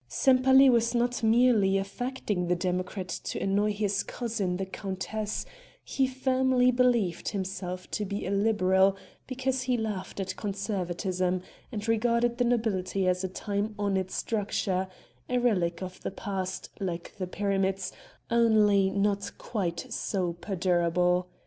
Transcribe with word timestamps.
Sempaly 0.07 0.67
was 0.67 0.95
not 0.95 1.21
merely 1.21 1.77
affecting 1.77 2.47
the 2.47 2.55
democrat 2.55 3.07
to 3.07 3.37
annoy 3.39 3.71
his 3.71 4.01
cousin 4.01 4.57
the 4.57 4.65
countess; 4.65 5.45
he 5.85 6.07
firmly 6.07 6.71
believed 6.71 7.29
himself 7.29 7.85
to 7.91 8.03
be 8.03 8.25
a 8.25 8.31
liberal 8.31 8.97
because 9.27 9.61
he 9.61 9.77
laughed 9.77 10.19
at 10.19 10.35
conservatism, 10.35 11.43
and 11.71 11.87
regarded 11.87 12.39
the 12.39 12.43
nobility 12.45 13.07
as 13.07 13.23
a 13.23 13.27
time 13.29 13.75
honored 13.77 14.09
structure 14.09 14.87
a 15.29 15.37
relic 15.37 15.83
of 15.83 16.01
the 16.01 16.09
past, 16.09 16.71
like 16.79 17.15
the 17.19 17.27
pyramids, 17.27 17.91
only 18.31 18.89
not 18.89 19.31
quite 19.37 19.85
so 19.93 20.33
perdurable. 20.33 21.29